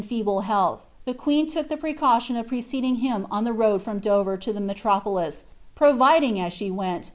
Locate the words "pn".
3.29-3.43